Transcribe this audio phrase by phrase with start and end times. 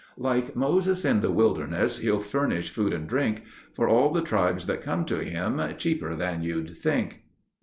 [0.17, 3.43] Like Moses in the wilderness, he'll furnish food and drink
[3.75, 7.21] For all the tribes that come to him—cheaper than you'd think.